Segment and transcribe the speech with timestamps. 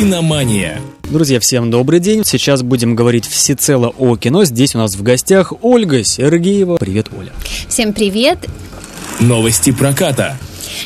[0.00, 0.80] Киномания.
[1.10, 2.24] Друзья, всем добрый день.
[2.24, 4.46] Сейчас будем говорить всецело о кино.
[4.46, 6.78] Здесь у нас в гостях Ольга Сергеева.
[6.78, 7.32] Привет, Оля.
[7.68, 8.38] Всем привет.
[9.20, 10.38] Новости проката.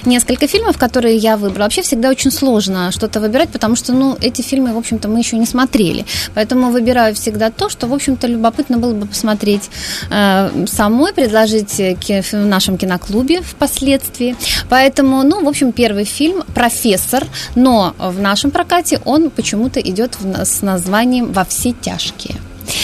[0.05, 1.65] Несколько фильмов, которые я выбрала.
[1.65, 5.37] Вообще всегда очень сложно что-то выбирать, потому что, ну, эти фильмы, в общем-то, мы еще
[5.37, 6.05] не смотрели.
[6.35, 9.71] Поэтому выбираю всегда то, что, в общем-то, любопытно было бы посмотреть
[10.11, 14.37] э, самой, предложить в нашем киноклубе впоследствии.
[14.69, 20.63] Поэтому, ну, в общем, первый фильм «Профессор», но в нашем прокате он почему-то идет с
[20.63, 22.37] названием «Во все тяжкие».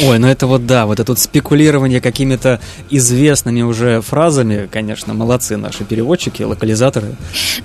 [0.02, 5.56] Ой, ну это вот да, вот это вот спекулирование какими-то известными уже фразами, конечно, молодцы
[5.56, 7.16] наши переводчики, локализаторы.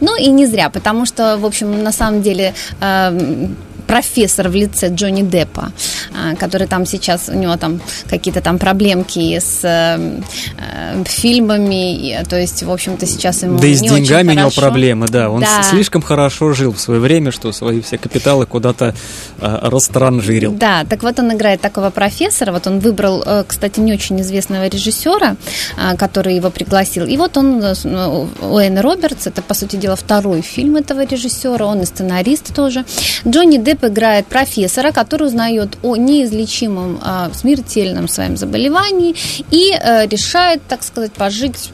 [0.02, 3.48] Ну и не зря, потому что, в общем, на самом деле э,
[3.88, 5.72] профессор в лице Джонни Деппа,
[6.14, 10.22] а, который там сейчас, у него там какие-то там проблемки с э,
[10.58, 15.08] э, фильмами, то есть, в общем-то, сейчас ему Да и с деньгами у него проблемы,
[15.08, 15.30] да.
[15.30, 15.64] Он Да.
[15.64, 18.94] слишком хорошо жил в свое время, что свои все капиталы куда-то
[19.40, 20.54] э, растранжирил.
[20.54, 22.52] Да, так вот он играет такого профессора.
[22.52, 25.36] Вот он выбрал, э, кстати, не очень известного режиссера,
[25.78, 27.06] а, который его пригласил.
[27.06, 31.66] И вот он, э, ну, Уэйн Робертс, это, по сути дела, второй фильм этого режиссера,
[31.66, 32.86] он и сценарист тоже.
[33.28, 39.16] Джонни Депп играет профессора, который узнает о неизлечимом а, смертельном своем заболевании
[39.52, 41.72] и э, решает, так сказать, пожить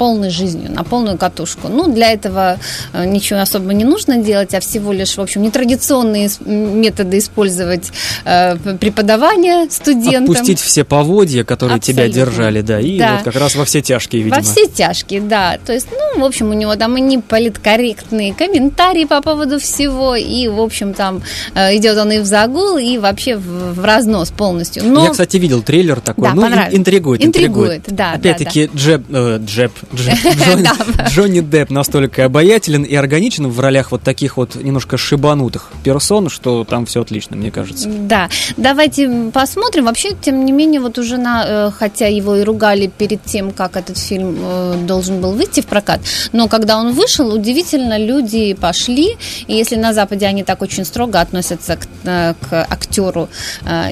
[0.00, 1.68] полной жизнью, на полную катушку.
[1.68, 2.56] Ну, для этого
[2.94, 7.90] э, ничего особо не нужно делать, а всего лишь, в общем, нетрадиционные методы использовать
[8.24, 10.30] э, п- преподавания студентам.
[10.30, 12.32] Отпустить все поводья, которые тебя Абсолютно.
[12.32, 13.16] держали, да, и Да.
[13.16, 14.40] вот как раз во все тяжкие, видимо.
[14.40, 15.58] Во все тяжкие, да.
[15.66, 20.16] То есть, ну, в общем, у него там и не политкорректные комментарии по поводу всего,
[20.16, 21.20] и, в общем, там
[21.54, 24.82] э, идет он и в загул, и вообще в, разнос полностью.
[24.84, 25.04] Но...
[25.04, 27.22] Я, кстати, видел трейлер такой, Да, ну, интригует, интригует.
[27.22, 29.72] Интригует, да, Опять-таки, Джеб, э, Джеб, Джеб,
[31.08, 36.64] Джонни, Депп настолько обаятелен и органичен в ролях вот таких вот немножко шибанутых персон, что
[36.64, 37.88] там все отлично, мне кажется.
[37.88, 39.86] Да, давайте посмотрим.
[39.86, 43.76] Вообще, тем не менее, вот уже на, э, хотя его и ругали перед тем, как
[43.76, 46.00] этот фильм э, должен был выйти в прокат,
[46.32, 49.16] но когда он вышел, удивительно, люди пошли,
[49.46, 53.28] и если на Западе они так очень строго относятся к, э, к актеру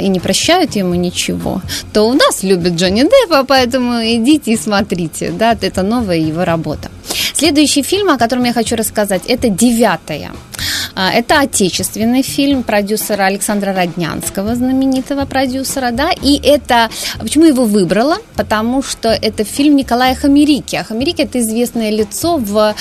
[0.00, 1.62] и не прощают ему ничего,
[1.92, 6.90] то у нас любят Джонни Деппа, поэтому идите и смотрите, да, это новая его работа.
[7.34, 10.30] Следующий фильм, о котором я хочу рассказать, это «Девятая».
[10.98, 17.64] А, Это отечественный фильм продюсера Александра Роднянского, знаменитого продюсера, да, и это, почему я его
[17.64, 18.16] выбрала?
[18.34, 22.74] Потому что это фильм Николая Хамерики, а Хамерики это известное лицо в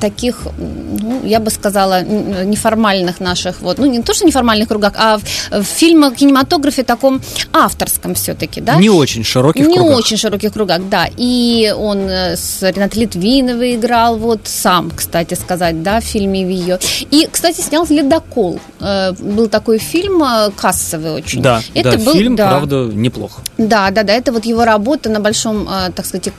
[0.00, 5.18] таких, ну, я бы сказала, неформальных наших, вот, ну, не то, что неформальных кругах, а
[5.18, 5.22] в,
[5.62, 7.20] в фильмах, кинематографе таком
[7.52, 8.74] авторском все-таки, да?
[8.74, 9.98] Не очень широких не кругах.
[9.98, 11.08] очень широких кругах, да.
[11.16, 16.80] И он э, с Ренатой Литвиновой играл, вот сам, кстати сказать, да, в фильме ее.
[17.12, 18.58] И, кстати, снял «Ледокол».
[18.80, 21.42] Э, Был такой фильм э, кассовый очень.
[21.42, 22.48] Да, Это да, был, фильм, да.
[22.48, 23.40] правда, неплох.
[23.58, 26.32] Да, да, да, это вот его работа на большом, э, так сказать,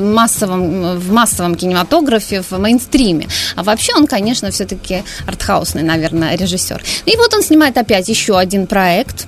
[0.00, 3.28] массовом, в массовом кинематографе, в мейнстриме.
[3.54, 6.82] А вообще он, конечно, все-таки артхаусный, наверное, режиссер.
[7.04, 9.26] И вот он снимает опять еще один проект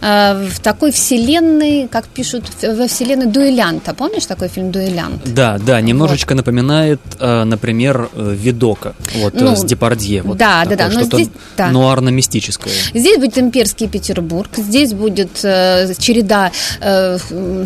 [0.00, 3.94] в такой вселенной, как пишут, во вселенной дуэлянта.
[3.94, 5.22] Помнишь такой фильм «Дуэлянт»?
[5.34, 10.22] Да, да, немножечко напоминает, э, например, э, Видока, вот э, Ну, с Депардье.
[10.22, 11.70] Вот да, да, такое да, но что-то здесь- да.
[11.70, 12.72] нуарно-мистическое.
[12.94, 16.50] Здесь будет имперский Петербург, здесь будет э, череда
[16.80, 17.18] э,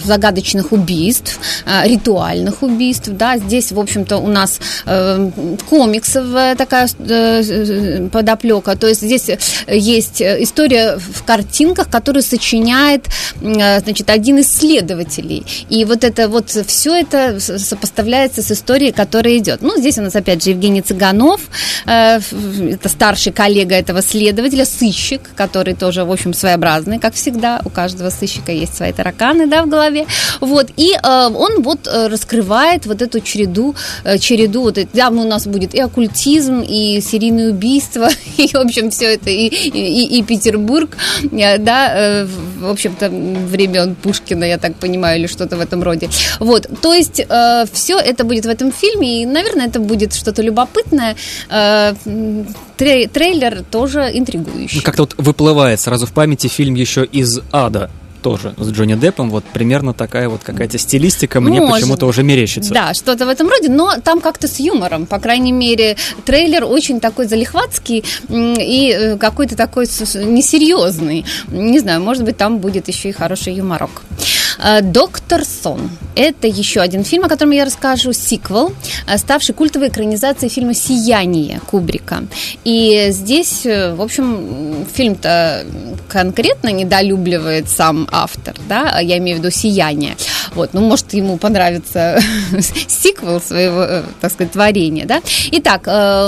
[0.04, 5.30] загадочных убийств, э, ритуальных убийств, да, здесь, в общем-то, у нас э,
[5.68, 9.30] комиксовая такая э, э, подоплека, то есть здесь
[9.68, 13.06] есть э, история в картинках, которую сочиняет,
[13.42, 19.36] э, значит, один из следователей, и вот это вот все это сопоставляется с историей, которая
[19.38, 19.62] идет.
[19.62, 21.40] Ну, здесь у нас, опять же, Евгений Цыганов,
[21.86, 22.20] э,
[22.72, 27.60] это старший коллега этого следователя, сыщик, который тоже, в общем, своеобразный, как всегда.
[27.64, 30.06] У каждого сыщика есть свои тараканы, да, в голове.
[30.40, 33.74] Вот, и э, он вот раскрывает вот эту череду,
[34.20, 38.90] череду, вот, это- там у нас будет и оккультизм, и серийные убийства, и, в общем,
[38.90, 40.96] все это, и, и, и Петербург,
[41.32, 42.26] э, э,
[42.60, 46.08] в общем-то, времен Пушкина, я так понимаю, или что-то в этом роде.
[46.38, 47.20] Вот, то есть
[47.72, 51.16] все это будет в этом фильме, и, наверное, это будет что-то любопытное.
[51.48, 51.94] Э,
[52.76, 54.80] трей- трейлер тоже интригующий.
[54.80, 57.90] Как-то вот выплывает сразу в памяти фильм еще из ада
[58.20, 61.76] тоже с Джонни Деппом, вот примерно такая вот какая-то стилистика мне Может.
[61.76, 62.72] почему-то уже мерещится.
[62.72, 65.06] Да, что-то в этом роде, но там как-то с юмором.
[65.06, 71.24] По крайней мере, трейлер очень такой залихватский и э, какой-то такой несерьезный.
[71.48, 74.02] Не знаю, может быть, там будет еще и хороший юморок.
[74.62, 75.90] Э, «Доктор Сон».
[76.16, 78.72] Это еще один фильм, о котором я расскажу, сиквел,
[79.06, 82.24] э, ставший культовой экранизацией фильма «Сияние» Кубрика.
[82.64, 85.64] И здесь, э, в общем, фильм-то
[86.08, 90.16] конкретно недолюбливает сам автор, да, я имею в виду «Сияние».
[90.54, 92.20] Вот, ну, может, ему понравится
[92.88, 95.22] сиквел своего, так сказать, творения, да.
[95.52, 95.86] Итак,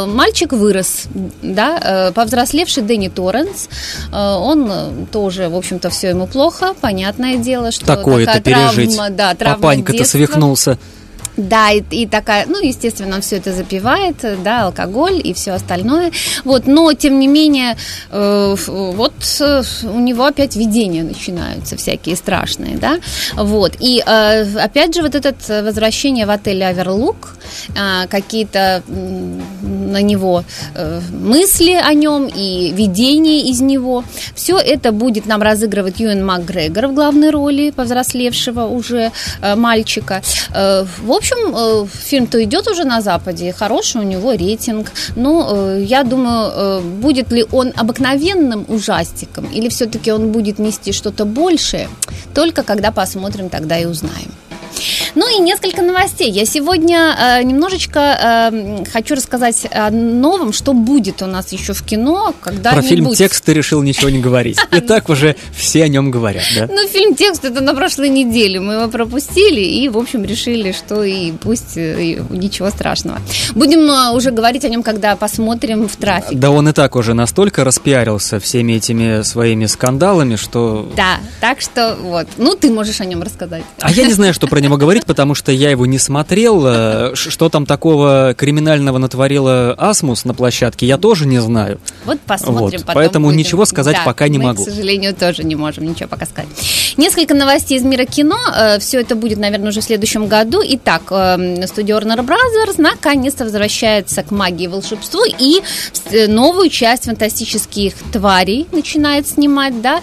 [0.09, 1.05] мальчик вырос,
[1.43, 3.69] да, повзрослевший Дэнни Торренс,
[4.13, 8.95] он тоже, в общем-то, все ему плохо, понятное дело, что Такое-то пережить.
[8.95, 10.79] Травма, да, травма Папанька-то свихнулся.
[11.37, 16.13] Да, и, и такая, ну, естественно, он все это запивает, да, алкоголь и все остальное.
[16.45, 17.77] Вот, но тем не менее,
[18.11, 19.12] э, вот э,
[19.85, 22.99] у него опять видения начинаются всякие страшные, да.
[23.35, 23.77] Вот.
[23.81, 27.37] И э, опять же, вот это возвращение в отель Аверлук,
[27.77, 29.41] э, какие-то э,
[29.93, 34.05] на него э, мысли о нем и видения из него.
[34.35, 40.23] Все это будет нам разыгрывать Юэн Макгрегор в главной роли повзрослевшего уже э, мальчика.
[40.55, 44.93] Э, в общем, э, фильм-то идет уже на Западе, хороший у него рейтинг.
[45.17, 48.65] Но э, я думаю, э, будет ли он обыкновенным
[49.13, 51.89] ужастиком или все-таки он будет нести что-то большее,
[52.35, 54.33] только когда посмотрим, тогда и узнаем.
[55.15, 56.31] Ну и несколько новостей.
[56.31, 61.83] Я сегодня э, немножечко э, хочу рассказать о новом, что будет у нас еще в
[61.83, 64.59] кино, когда Про фильм «Текст» ты решил ничего не говорить.
[64.73, 66.67] И так уже все о нем говорят, да?
[66.67, 68.59] Ну, фильм «Текст» это на прошлой неделе.
[68.61, 73.19] Мы его пропустили и, в общем, решили, что и пусть и ничего страшного.
[73.55, 76.39] Будем э, уже говорить о нем, когда посмотрим в трафик.
[76.39, 80.91] Да он и так уже настолько распиарился всеми этими своими скандалами, что...
[80.97, 82.29] Да, так что вот.
[82.39, 83.63] Ну, ты можешь о нем рассказать.
[83.81, 86.65] А я не знаю, что про него говорить, потому что я его не смотрел.
[86.67, 91.81] Э, что там такого криминального натворила Асмус на площадке, я тоже не знаю.
[92.05, 92.95] Вот посмотрим вот.
[92.95, 93.39] Поэтому будем.
[93.39, 94.65] ничего сказать да, пока не мы, могу.
[94.65, 96.49] к сожалению, тоже не можем ничего пока сказать.
[96.97, 98.39] Несколько новостей из мира кино.
[98.55, 100.63] Э, Все это будет, наверное, уже в следующем году.
[100.65, 105.63] Итак, э, студия Warner Brothers наконец-то возвращается к магии и волшебству и
[106.29, 110.01] новую часть фантастических тварей начинает снимать, да.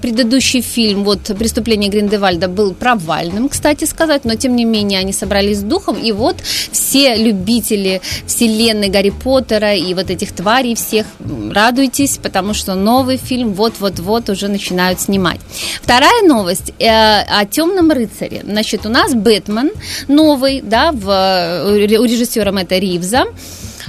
[0.00, 5.58] Предыдущий фильм, вот «Преступление Гриндевальда» был провальным, кстати сказать, но тем не менее они собрались
[5.58, 6.36] с духом, и вот
[6.72, 11.06] все любители вселенной Гарри Поттера и вот этих тварей всех
[11.52, 15.40] радуйтесь, потому что новый фильм вот-вот-вот уже начинают снимать.
[15.82, 18.42] Вторая новость э, о темном рыцаре.
[18.44, 19.70] Значит, у нас Бэтмен
[20.08, 23.24] новый, да, в, у режиссера Мэтта Ривза.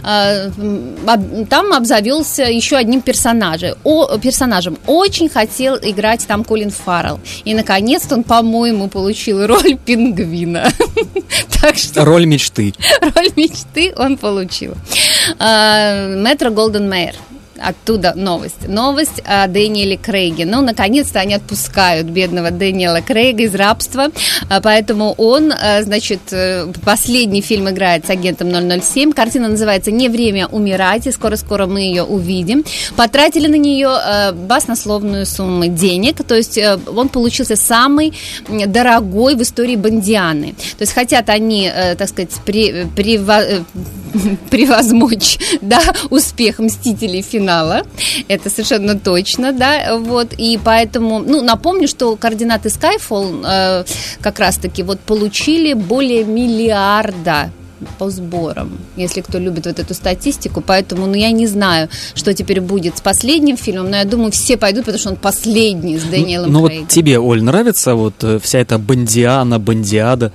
[0.03, 0.49] А,
[1.49, 3.75] там обзавелся еще одним персонажем.
[3.83, 4.77] О, персонажем.
[4.87, 7.19] Очень хотел играть там Колин Фаррелл.
[7.45, 10.71] И, наконец-то, он, по-моему, получил роль пингвина.
[11.61, 12.05] так что...
[12.05, 12.73] Роль мечты.
[13.01, 14.75] Роль мечты он получил.
[15.39, 17.15] А, Метро Голден Мэйр
[17.63, 18.67] оттуда новость.
[18.67, 20.45] Новость о Дэниеле Крейге.
[20.45, 24.07] Ну, наконец-то они отпускают бедного Дэниела Крейга из рабства,
[24.49, 29.13] а, поэтому он, а, значит, э, последний фильм играет с агентом 007.
[29.13, 32.63] Картина называется «Не время умирать», и скоро-скоро мы ее увидим.
[32.95, 38.13] Потратили на нее а, баснословную сумму денег, то есть э, он получился самый
[38.47, 40.53] дорогой в истории Бондианы.
[40.77, 43.19] То есть хотят они, э, так сказать, при, при,
[44.49, 47.21] превозмочь да, успех «Мстителей.
[47.21, 47.83] Финала».
[48.27, 53.83] Это совершенно точно, да, вот, и поэтому, ну, напомню, что координаты Skyfall э,
[54.21, 57.51] как раз-таки вот получили более миллиарда
[57.97, 60.61] по сборам, если кто любит вот эту статистику.
[60.61, 64.57] Поэтому, ну, я не знаю, что теперь будет с последним фильмом, но я думаю, все
[64.57, 68.39] пойдут, потому что он последний с Дэниелом Ну, ну вот тебе, Оль, нравится вот э,
[68.39, 70.31] вся эта бандиана, бандиада?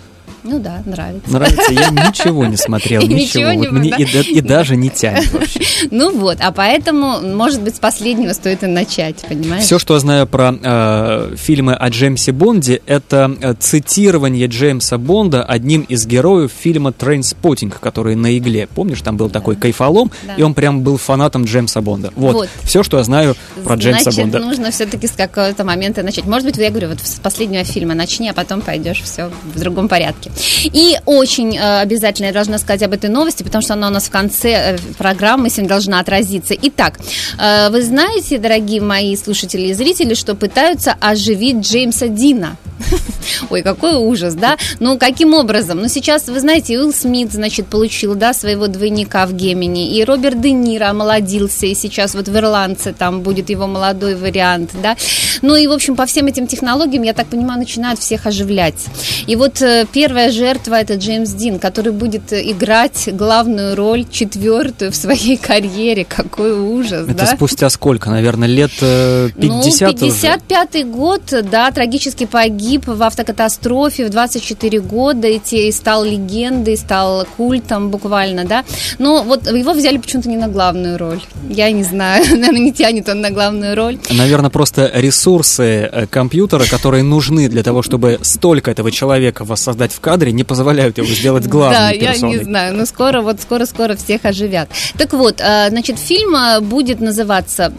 [0.47, 1.31] Ну да, нравится.
[1.31, 1.73] Нравится.
[1.73, 3.53] Я ничего не смотрел, ничего.
[3.53, 5.61] Вот мне и, даже не тянет вообще.
[5.91, 9.65] Ну вот, а поэтому, может быть, с последнего стоит и начать, понимаешь?
[9.65, 15.45] Все, что я знаю про э, фильмы о Джеймсе Бонде, это э, цитирование Джеймса Бонда
[15.45, 18.69] одним из героев фильма «Trainspotting», который на игле.
[18.75, 22.13] Помнишь, там был такой кайфолом, и он прям был фанатом Джеймса Бонда.
[22.17, 24.39] Вот, все, что я знаю про Джеймса Бонда.
[24.39, 26.25] нужно все-таки с какого-то момента начать.
[26.25, 29.89] Может быть, я говорю, вот с последнего фильма начни, а потом пойдешь все в другом
[29.89, 30.31] порядке.
[30.65, 34.05] И очень э, обязательно я должна сказать об этой новости, потому что она у нас
[34.05, 36.55] в конце э, программы сегодня должна отразиться.
[36.61, 36.99] Итак,
[37.39, 42.57] э, вы знаете, дорогие мои слушатели и зрители, что пытаются оживить Джеймса Дина.
[43.51, 44.57] Ой, какой ужас, да?
[44.81, 45.81] Ну, каким образом?
[45.81, 50.41] Ну, сейчас, вы знаете, Уилл Смит, значит, получил, да, своего двойника в Гемини, и Роберт
[50.41, 54.97] Де Ниро омолодился, и сейчас вот в Ирландце там будет его молодой вариант, да?
[55.43, 58.87] Ну, и, в общем, по всем этим технологиям, я так понимаю, начинают всех оживлять.
[59.27, 64.97] И вот э, первая жертва– это Джеймс Дин, который будет играть главную роль, четвертую в
[64.97, 66.05] своей карьере.
[66.05, 67.27] Какой ужас, Это да?
[67.27, 68.11] спустя сколько?
[68.11, 74.81] Наверное, лет 50 э, Ну, 55-й год, да, трагически погиб погиб в автокатастрофе в 24
[74.81, 78.65] года, и, те, и стал легендой, стал культом буквально, да.
[78.99, 81.21] Но вот его взяли почему-то не на главную роль.
[81.49, 83.99] Я не знаю, наверное, не тянет он на главную роль.
[84.11, 90.01] Наверное, просто ресурсы э, компьютера, которые нужны для того, чтобы столько этого человека воссоздать в
[90.01, 92.33] кадре, не позволяют его сделать главной Да, персоной.
[92.33, 94.69] я не знаю, но скоро, вот скоро-скоро всех оживят.
[94.99, 97.73] Так вот, э, значит, фильм э, будет называться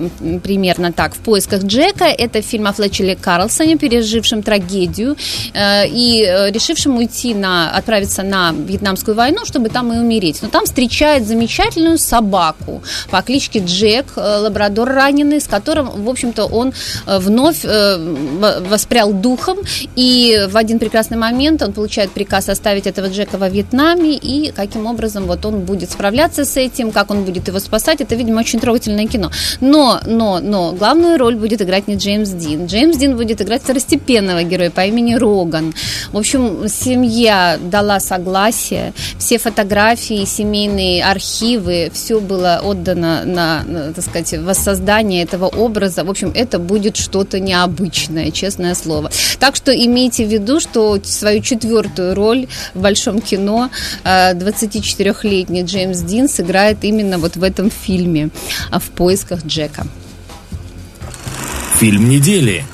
[0.43, 2.05] примерно так «В поисках Джека».
[2.05, 8.51] Это фильм о Флетчеле Карлсоне, пережившем трагедию э, и э, решившем уйти на, отправиться на
[8.51, 10.39] Вьетнамскую войну, чтобы там и умереть.
[10.41, 16.45] Но там встречает замечательную собаку по кличке Джек, э, лабрадор раненый, с которым, в общем-то,
[16.45, 16.73] он
[17.05, 19.57] вновь воспрял духом,
[19.95, 24.85] и в один прекрасный момент он получает приказ оставить этого Джека во Вьетнаме, и каким
[24.85, 28.59] образом вот он будет справляться с этим, как он будет его спасать, это, видимо, очень
[28.59, 29.31] трогательное кино.
[29.61, 32.65] Но, но, но главную роль будет играть не Джеймс Дин.
[32.65, 35.73] Джеймс Дин будет играть второстепенного героя по имени Роган.
[36.11, 44.33] В общем, семья дала согласие, все фотографии, семейные архивы, все было отдано на, так сказать,
[44.37, 46.03] воссоздание этого образа.
[46.03, 49.11] В общем, это будет что-то необычное, честное слово.
[49.39, 53.69] Так что имейте в виду, что свою четвертую роль в большом кино
[54.03, 58.29] э, 24-летний Джеймс Дин сыграет именно вот в этом фильме
[58.71, 59.87] а, «В поисках Джека».
[61.79, 62.65] Фильм недели.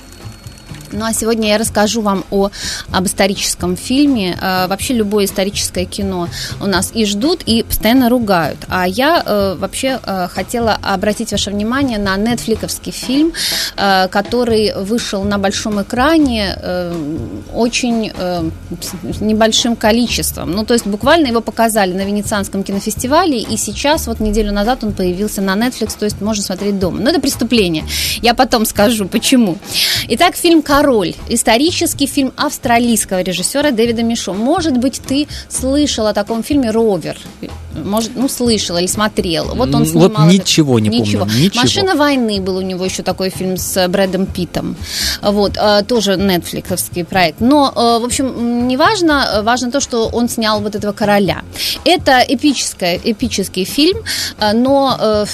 [0.94, 2.50] Ну а сегодня я расскажу вам о,
[2.92, 4.38] об историческом фильме.
[4.40, 6.30] Э, вообще любое историческое кино
[6.62, 8.60] у нас и ждут, и постоянно ругают.
[8.70, 13.34] А я э, вообще э, хотела обратить ваше внимание на нетфликовский фильм,
[13.76, 16.94] э, который вышел на большом экране э,
[17.54, 18.50] очень э,
[19.20, 20.52] небольшим количеством.
[20.52, 24.94] Ну то есть буквально его показали на Венецианском кинофестивале, и сейчас вот неделю назад он
[24.94, 27.00] появился на Netflix, то есть можно смотреть дома.
[27.00, 27.86] Но это преступление.
[28.22, 29.58] Я потом скажу, почему.
[30.10, 30.83] Итак, фильм «Король».
[31.30, 34.34] Исторический фильм австралийского режиссера Дэвида Мишо.
[34.34, 37.18] Может быть, ты слышал о таком фильме «Ровер».
[37.74, 39.56] Может, ну, слышал или смотрел.
[39.56, 40.10] Вот он снимал...
[40.10, 41.26] вот этот- ничего не помню, ничего.
[41.56, 44.76] «Машина войны» был у него еще такой фильм с Брэдом Питтом.
[45.22, 47.40] Вот, э, тоже нетфликсовский проект.
[47.42, 51.42] Но, э, в общем, не важно, э, важно то, что он снял вот этого короля.
[51.84, 53.98] Это эпическое, эпический фильм,
[54.40, 55.26] э, но э,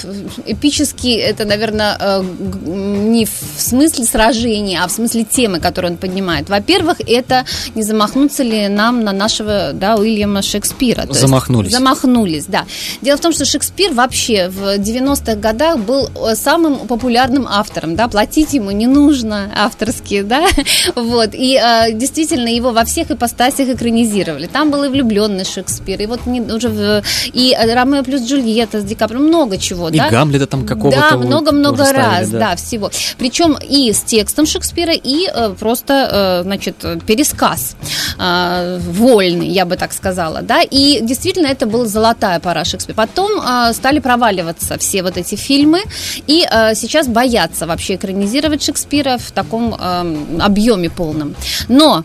[0.46, 2.24] эпический это, наверное, э,
[2.66, 6.50] не в смысле сражения, а в смысле темы, которую он поднимает.
[6.50, 11.04] Во-первых, это не замахнуться ли нам на нашего, да, Уильяма Шекспира.
[11.04, 11.72] То есть Замахнулись.
[11.72, 12.66] Замахнулись, да.
[13.02, 18.10] Дело в том, что Шекспир вообще в 90-х годах был э, самым популярным автором, да,
[18.10, 20.46] платить ему не нужно авторские, да,
[20.96, 24.48] вот, и э, действительно его во всех ипостасях экранизировали.
[24.48, 28.84] Там был и влюбленный Шекспир, и вот не, уже в, и Ромео плюс Джульетта с
[28.84, 30.10] Ди Каприо, много чего, И да.
[30.10, 32.56] Гамлета там какого-то Да, много-много ставили, раз, да.
[32.58, 32.92] всего.
[33.18, 37.76] Причем и с текстом Шекспира, и э, просто, э, значит, пересказ
[38.18, 40.62] э, вольный, я бы так сказала, да.
[40.62, 42.96] И действительно это была золотая пора Шекспира.
[42.96, 43.42] Потом
[43.74, 45.82] стали проваливаться все вот эти фильмы,
[46.28, 46.46] и
[46.76, 51.36] сейчас боятся вообще экранизировать Шекспира в таком э, объеме полном.
[51.68, 52.04] Но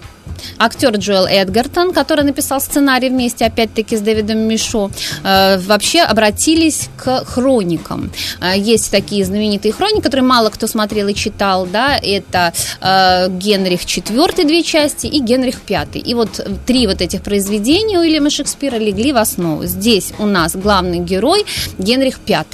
[0.59, 4.90] актер Джоэл Эдгартон, который написал сценарий вместе, опять-таки, с Дэвидом Мишо,
[5.23, 8.11] э, вообще обратились к хроникам.
[8.40, 13.83] Э, есть такие знаменитые хроники, которые мало кто смотрел и читал, да, это э, Генрих
[13.83, 15.87] IV, две части, и Генрих V.
[15.95, 19.64] И вот три вот этих произведения Уильяма Шекспира легли в основу.
[19.64, 21.45] Здесь у нас главный герой
[21.78, 22.45] Генрих V.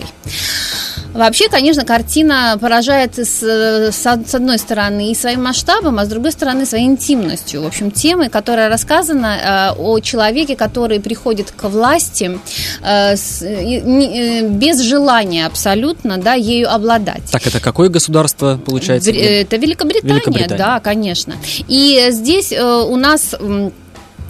[1.14, 6.64] Вообще, конечно, картина поражает с, с одной стороны и своим масштабом, а с другой стороны
[6.66, 7.62] своей интимностью.
[7.62, 12.38] В общем, темы, которая рассказана э, о человеке, который приходит к власти
[12.82, 17.22] э, с- не- э, без желания абсолютно, да, ею обладать.
[17.32, 19.10] Так, это какое государство получается?
[19.10, 20.58] Вр- э, Это Великобритания, Великобритания.
[20.58, 21.34] да, конечно.
[21.68, 23.34] И здесь э, у нас...
[23.38, 23.72] м,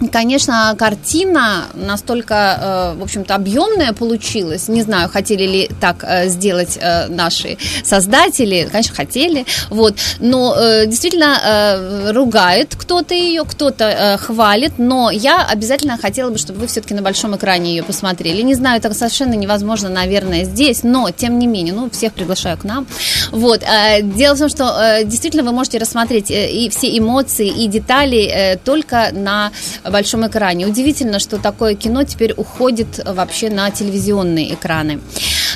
[0.09, 4.67] Конечно, картина настолько, э, в общем-то, объемная получилась.
[4.67, 8.67] Не знаю, хотели ли так э, сделать э, наши создатели.
[8.71, 9.45] Конечно, хотели.
[9.69, 9.95] Вот.
[10.19, 10.55] Но
[10.85, 14.73] действительно ругает кто-то ее, кто-то хвалит.
[14.77, 18.41] Но я обязательно хотела бы, чтобы вы все-таки на большом экране ее посмотрели.
[18.41, 20.83] Не знаю, это совершенно невозможно, наверное, здесь.
[20.83, 22.87] Но, тем не менее, ну, всех приглашаю к нам.
[23.31, 23.63] Вот.
[24.01, 29.51] Дело в том, что действительно вы можете рассмотреть и все эмоции, и детали только на
[29.91, 30.65] большом экране.
[30.65, 34.99] Удивительно, что такое кино теперь уходит вообще на телевизионные экраны.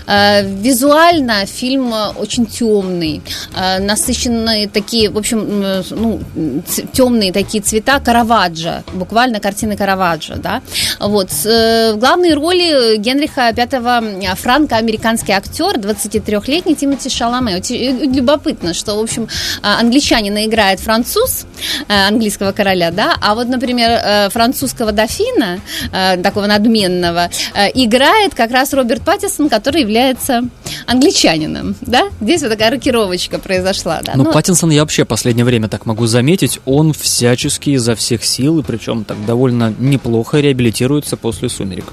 [0.05, 3.21] Визуально фильм очень темный,
[3.79, 6.19] насыщенные такие, в общем, ну,
[6.93, 10.61] темные такие цвета Караваджо, буквально картины Караваджо, да.
[10.99, 11.31] Вот.
[11.31, 17.61] В главной роли Генриха V франко-американский актер, 23-летний Тимоти Шаламе.
[17.65, 19.27] Любопытно, что, в общем,
[19.61, 21.45] англичанина играет француз,
[21.87, 25.59] английского короля, да, а вот, например, французского дофина,
[26.23, 27.29] такого надменного,
[27.73, 30.49] играет как раз Роберт Паттисон, который является
[30.85, 32.09] англичанином, да?
[32.21, 34.13] Здесь вот такая рокировочка произошла, да.
[34.15, 34.31] Ну, Но...
[34.31, 39.03] Паттинсон я вообще последнее время так могу заметить, он всячески изо всех сил, и причем
[39.03, 41.85] так довольно неплохо реабилитируется после «Сумерек».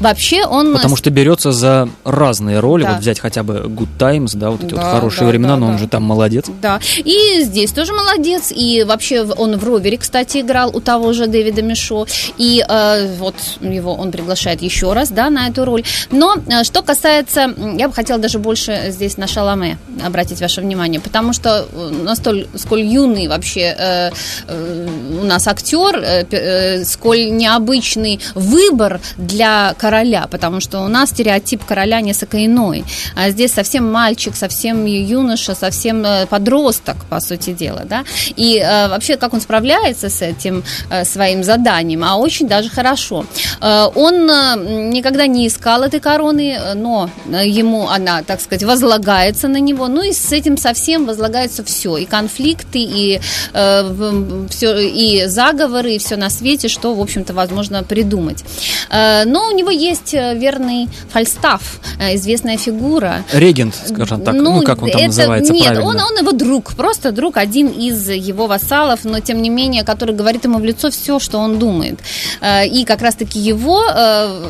[0.00, 0.74] Вообще он...
[0.74, 2.92] Потому что берется за разные роли, да.
[2.92, 5.56] вот взять хотя бы Good Times, да, вот эти да, вот хорошие да, времена, да,
[5.56, 5.72] но да.
[5.72, 6.46] он же там молодец.
[6.60, 11.26] Да, и здесь тоже молодец, и вообще он в «Ровере», кстати, играл у того же
[11.26, 12.06] Дэвида Мишо,
[12.36, 15.84] и э, вот его он приглашает еще раз, да, на эту роль.
[16.10, 21.00] Но э, что касается, я бы хотела даже больше здесь на Шаламе обратить ваше внимание,
[21.00, 24.10] потому что э, настолько, сколь юный вообще э,
[24.46, 24.88] э,
[25.20, 31.64] у нас актер, э, э, сколь необычный выбор для короля, потому что у нас стереотип
[31.64, 32.84] короля несколько иной.
[33.16, 38.04] А здесь совсем мальчик, совсем юноша, совсем э, подросток, по сути дела, да.
[38.36, 43.24] И э, вообще, как он справляется с этим э, своим заданием, а очень даже хорошо.
[43.60, 44.56] Э, он э,
[44.90, 47.10] никогда не искал этой короны, но
[47.44, 52.04] ему она, так сказать, возлагается на него, ну и с этим совсем возлагается все, и
[52.04, 53.20] конфликты, и
[53.52, 58.44] э, все, и заговоры, и все на свете, что, в общем-то, возможно придумать.
[58.90, 63.24] Э, но у него есть э, верный Фальстаф, э, известная фигура.
[63.32, 65.88] Регент, скажем так, ну, ну как он там это, называется Нет, правильно?
[65.88, 70.14] Он, он его друг, просто друг, один из его вассалов, но тем не менее, который
[70.14, 71.98] говорит ему в лицо все, что он думает.
[72.40, 73.78] Э, и как раз-таки его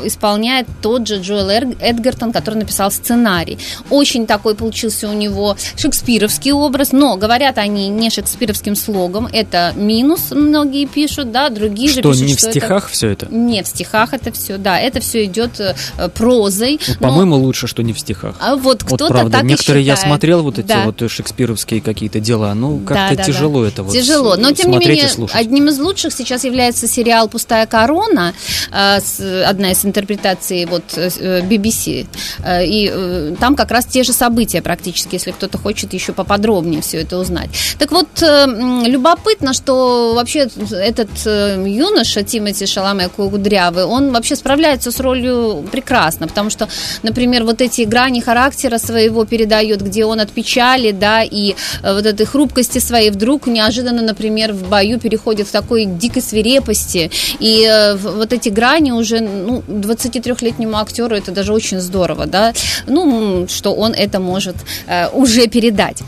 [0.05, 1.49] исполняет тот же Джоэл
[1.81, 3.48] Эдгертон, который написал сценарий.
[3.91, 10.31] Очень такой получился у него шекспировский образ, но говорят они не шекспировским слогом, это минус,
[10.31, 12.93] многие пишут, да, другие что, же пишут, не в стихах это...
[12.93, 13.27] все это?
[13.31, 15.75] Не в стихах это все, да, это все идет э,
[16.15, 16.81] прозой.
[16.87, 17.09] Ну, но...
[17.09, 18.37] По-моему, лучше, что не в стихах.
[18.41, 20.85] А вот кто-то вот, правда, так Некоторые я смотрел вот эти да.
[20.85, 23.69] вот шекспировские какие-то дела, ну как-то да, да, тяжело да.
[23.69, 28.35] это вот Тяжело, но тем не менее одним из лучших сейчас является сериал «Пустая корона»,
[28.71, 32.07] э, одна из интерпретаций вот BBC,
[32.45, 36.99] э, и там как раз те же события практически, если кто-то хочет еще поподробнее все
[36.99, 37.51] это узнать.
[37.79, 45.65] Так вот, любопытно, что вообще этот юноша Тимати Шаламе Кудрявый, он вообще справляется с ролью
[45.71, 46.69] прекрасно, потому что,
[47.03, 52.07] например, вот эти грани характера своего передает, где он от печали, да, и э, вот
[52.07, 57.97] этой хрупкости своей вдруг неожиданно, например, в бою переходит в такой дикой свирепости, и э,
[57.97, 62.53] вот эти грани уже, ну, 23-летнему актеру это даже очень здорово, да,
[62.87, 63.05] ну,
[63.49, 66.03] что он это может э, уже передать.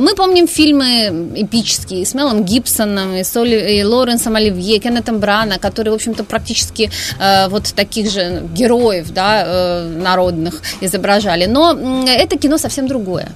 [0.00, 5.92] Мы помним фильмы эпические с Мелом Гибсоном, и, Соли, и Лоренсом Оливье, Кеннетом Брана, которые,
[5.92, 11.46] в общем-то, практически э, вот таких же героев, да, э, народных изображали.
[11.46, 13.28] Но это кино совсем другое.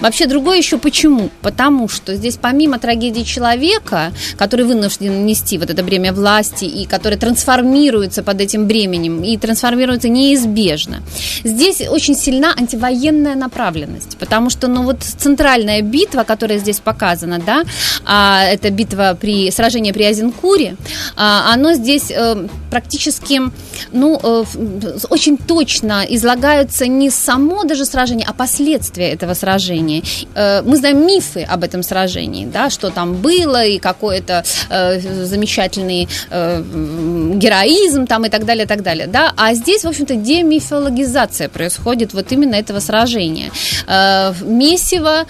[0.00, 1.30] Вообще другое еще почему?
[1.42, 7.18] Потому что здесь помимо трагедии человека, который вынужден нести вот это бремя власти и который
[7.18, 11.02] трансформируется под этим бременем и трансформируется неизбежно,
[11.44, 17.64] здесь очень сильна антивоенная направленность, потому что, ну вот центральная битва, которая здесь показана, да,
[18.06, 20.76] а, это битва при сражении при Азенкуре,
[21.16, 23.40] а, оно здесь э, практически,
[23.92, 24.44] ну, э,
[25.10, 30.02] очень точно излагаются не само даже сражение, а последствия этого сражения.
[30.34, 36.08] Э, мы знаем мифы об этом сражении, да, что там было и какой-то э, замечательный
[37.38, 42.14] героизм там и так далее, и так далее, да, а здесь, в общем-то, демифологизация происходит
[42.14, 43.50] вот именно этого сражения.
[44.42, 45.26] Месиво,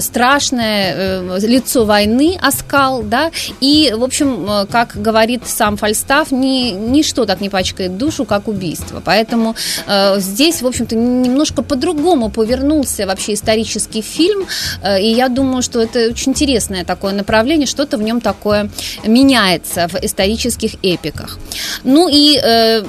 [0.00, 3.30] страшное лицо войны, оскал, да,
[3.60, 9.02] и, в общем, как говорит сам Фальстаф, ни, ничто так не пачкает душу, как убийство.
[9.04, 9.54] Поэтому
[9.86, 14.46] э, здесь, в общем-то, немножко по-другому повернулся вообще исторический фильм,
[14.82, 18.70] э, и я думаю, что это очень интересное такое направление, что-то в нем такое
[19.04, 21.38] меняется в исторических эпиках.
[21.84, 22.84] Ну и э,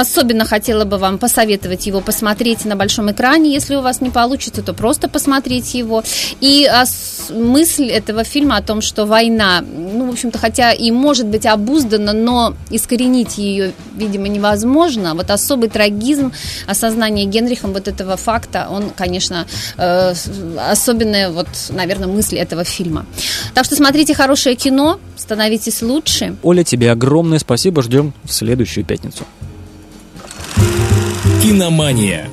[0.00, 3.52] особенно хотела бы вам посоветовать его посмотреть на большом экране.
[3.52, 6.02] Если у вас не получится, то просто посмотреть его.
[6.40, 6.68] И
[7.30, 12.12] мысль этого фильма о том, что война, ну, в общем-то, хотя и может быть обуздана,
[12.12, 15.14] но искоренить ее, видимо, невозможно.
[15.14, 16.32] Вот особый трагизм
[16.66, 20.14] осознания Генрихом вот этого факта, он, конечно, э,
[20.70, 23.06] особенная, вот, наверное, мысль этого фильма.
[23.54, 26.36] Так что смотрите хорошее кино, становитесь лучше.
[26.42, 29.24] Оля, тебе огромное спасибо, ждем в следующую пятницу.
[31.44, 32.30] Киномания.